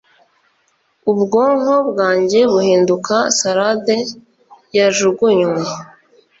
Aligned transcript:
ubwonko 1.11 1.75
bwanjye 1.89 2.39
buhinduka 2.51 3.15
salade 3.39 3.95
yajugunywe 4.77 5.59